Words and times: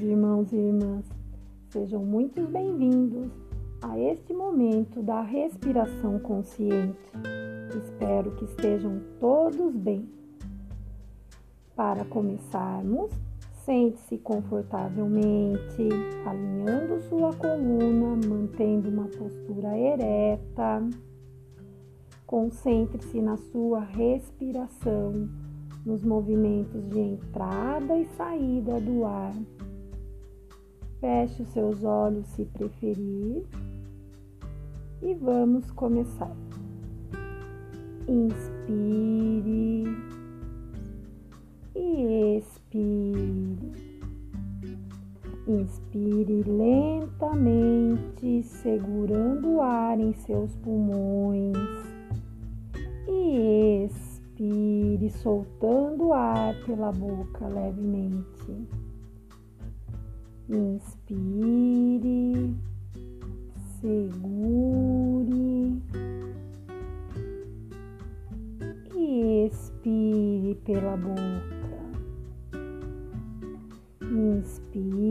irmãos 0.00 0.50
e 0.54 0.56
irmãs. 0.56 1.04
Sejam 1.68 2.02
muito 2.02 2.46
bem-vindos 2.46 3.30
a 3.82 3.98
este 3.98 4.32
momento 4.32 5.02
da 5.02 5.20
respiração 5.20 6.18
consciente. 6.18 7.12
Espero 7.76 8.30
que 8.36 8.46
estejam 8.46 9.02
todos 9.20 9.76
bem. 9.76 10.08
Para 11.76 12.06
começarmos, 12.06 13.12
sente-se 13.66 14.16
confortavelmente, 14.16 15.90
alinhando 16.24 16.98
sua 17.02 17.34
coluna, 17.34 18.18
mantendo 18.26 18.88
uma 18.88 19.08
postura 19.08 19.76
ereta. 19.76 20.88
Concentre-se 22.26 23.20
na 23.20 23.36
sua 23.36 23.80
respiração 23.80 25.28
nos 25.84 26.04
movimentos 26.04 26.88
de 26.88 26.98
entrada 26.98 27.98
e 27.98 28.06
saída 28.16 28.80
do 28.80 29.04
ar. 29.04 29.34
Feche 31.00 31.42
os 31.42 31.48
seus 31.48 31.82
olhos 31.82 32.26
se 32.28 32.44
preferir 32.44 33.44
e 35.02 35.14
vamos 35.14 35.68
começar. 35.72 36.34
Inspire 38.06 39.84
e 41.74 42.38
expire. 42.38 43.72
Inspire 45.48 46.44
lentamente, 46.44 48.44
segurando 48.44 49.56
o 49.56 49.60
ar 49.60 49.98
em 49.98 50.12
seus 50.12 50.54
pulmões. 50.56 51.56
E 53.08 53.86
expire 53.86 54.11
Inspire, 54.42 55.08
soltando 55.10 56.06
o 56.06 56.12
ar 56.12 56.52
pela 56.66 56.90
boca 56.90 57.46
levemente. 57.46 58.66
Inspire, 60.48 61.76
segure 63.80 64.20
e 68.96 69.46
expire 69.46 70.56
pela 70.64 70.96
boca. 70.96 71.52
Inspire, 74.10 75.06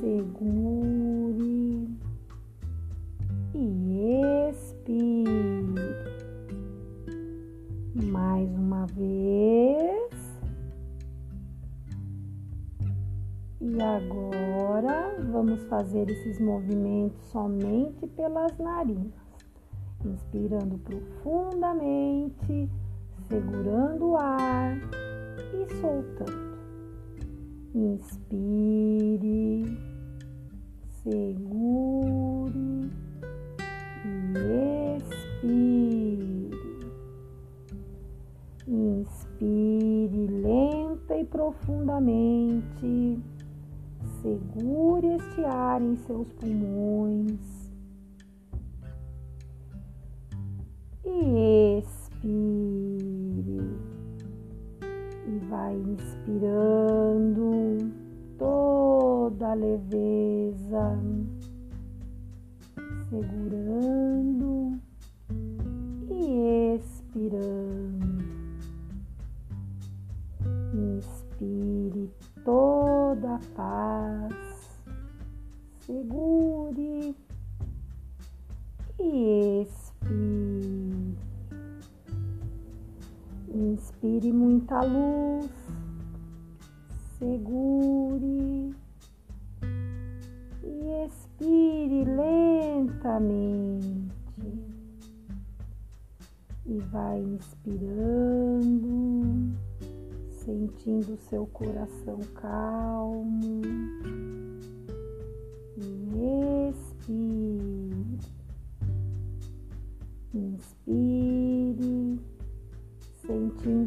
segure 0.00 0.99
Agora 13.82 15.16
vamos 15.32 15.64
fazer 15.64 16.10
esses 16.10 16.38
movimentos 16.38 17.18
somente 17.30 18.06
pelas 18.08 18.58
narinas. 18.58 19.14
Inspirando 20.04 20.76
profundamente, 20.78 22.68
segurando 23.26 24.10
o 24.10 24.18
ar 24.18 24.76
e 25.54 25.66
soltando. 25.80 26.58
Inspire, 27.74 29.64
segure 31.02 32.90
e 34.04 34.98
expire. 34.98 36.50
Inspire 38.68 40.26
lenta 40.26 41.16
e 41.16 41.24
profundamente. 41.24 43.39
Segure 44.22 45.14
este 45.14 45.44
ar 45.44 45.80
em 45.80 45.96
seus 45.96 46.32
pulmões. 46.34 47.40
E 51.04 51.78
expire. 51.78 53.60
E 55.26 55.38
vai 55.48 55.74
inspirando 55.74 57.90
toda 58.38 59.50
a 59.50 59.54
leveza, 59.54 60.98
segurando 63.10 64.78
e 66.08 66.76
expirando. 66.76 68.20
Inspire 70.72 72.08
toda 72.44 73.34
a 73.34 73.40
paz, 73.54 73.89
segure 75.90 77.16
e 79.00 79.62
expire. 79.62 81.18
Inspire 83.52 84.32
muita 84.32 84.84
luz, 84.84 85.50
segure 87.18 88.72
e 90.62 91.04
expire 91.04 92.04
lentamente. 92.04 93.58
E 96.66 96.78
vai 96.92 97.20
inspirando 97.20 98.70
sentindo 100.30 101.16
seu 101.28 101.46
coração 101.48 102.20
calmo 102.34 103.59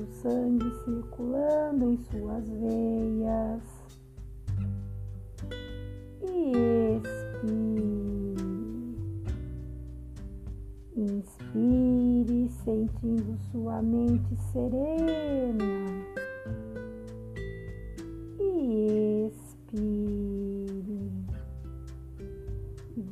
o 0.00 0.06
sangue 0.06 0.70
circulando 0.84 1.90
em 1.90 1.98
suas 1.98 2.48
veias 2.48 3.62
e 6.22 6.52
expire. 6.96 7.58
Inspire, 10.96 12.48
sentindo 12.64 13.36
sua 13.50 13.82
mente 13.82 14.36
serena. 14.52 16.27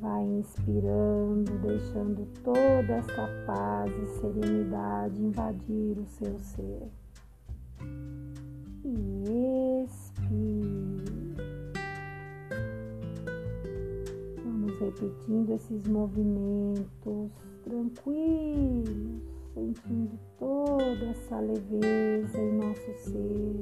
Vai 0.07 0.25
inspirando, 0.25 1.51
deixando 1.63 2.29
toda 2.45 2.93
essa 2.93 3.29
paz 3.45 3.91
e 3.91 4.07
serenidade 4.21 5.21
invadir 5.21 5.99
o 5.99 6.07
seu 6.07 6.39
ser. 6.39 6.89
E 8.85 9.83
expire. 9.83 11.35
Vamos 14.45 14.79
repetindo 14.79 15.51
esses 15.53 15.89
movimentos 15.89 17.33
tranquilos, 17.65 19.23
sentindo 19.55 20.17
toda 20.39 21.05
essa 21.07 21.41
leveza 21.41 22.39
em 22.39 22.59
nosso 22.59 22.93
ser. 22.95 23.61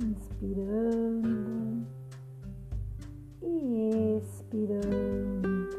Inspirando 0.00 1.81
expirando, 4.52 5.70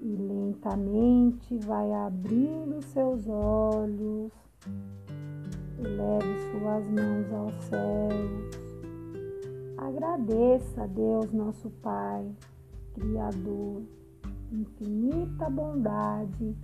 e 0.00 0.16
lentamente 0.16 1.56
vai 1.58 1.92
abrindo 1.92 2.82
seus 2.82 3.28
olhos, 3.28 4.32
leve 5.78 6.38
suas 6.50 6.88
mãos 6.88 7.32
aos 7.32 7.54
céus. 7.64 8.50
Agradeça 9.76 10.82
a 10.82 10.86
Deus, 10.86 11.32
nosso 11.32 11.70
Pai, 11.70 12.28
Criador 12.94 13.82
infinita 14.52 15.48
bondade 15.48 16.54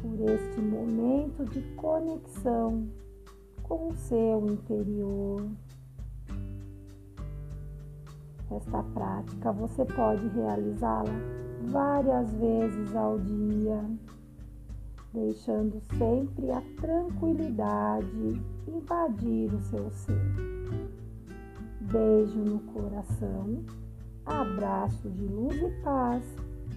por 0.00 0.20
este 0.30 0.60
momento 0.60 1.44
de 1.44 1.62
conexão 1.76 2.88
com 3.62 3.88
o 3.88 3.94
seu 3.94 4.46
interior. 4.46 5.48
Esta 8.50 8.82
prática 8.82 9.52
você 9.52 9.84
pode 9.84 10.26
realizá-la 10.28 11.12
várias 11.70 12.32
vezes 12.34 12.96
ao 12.96 13.18
dia, 13.18 13.84
deixando 15.12 15.80
sempre 15.98 16.50
a 16.50 16.62
tranquilidade 16.80 18.40
invadir 18.66 19.52
o 19.52 19.60
seu 19.60 19.90
ser. 19.90 20.78
Beijo 21.92 22.38
no 22.38 22.60
coração, 22.60 23.64
abraço 24.24 25.10
de 25.10 25.26
luz 25.26 25.56
e 25.56 25.82
paz 25.82 26.47